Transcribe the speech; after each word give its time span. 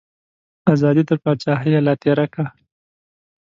ازادي 0.73 1.03
تر 1.09 1.17
پاچاهیه 1.23 1.79
لا 1.85 1.93
تیری 2.01 2.25
کا. 2.33 2.43